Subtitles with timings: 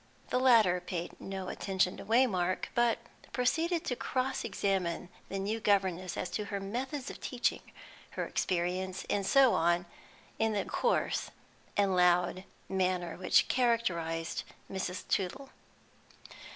[0.31, 2.97] The latter paid no attention to Waymark, but
[3.33, 7.61] proceeded to cross examine the new governess as to her methods of teaching,
[8.17, 9.85] her experience, and so on,
[10.39, 11.29] in the coarse
[11.77, 14.41] and loud manner which characterised
[14.71, 15.07] Mrs.
[15.07, 15.49] Tootle.